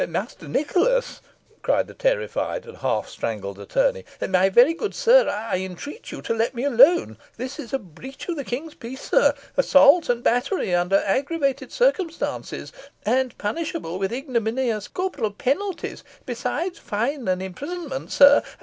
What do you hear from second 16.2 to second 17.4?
besides fine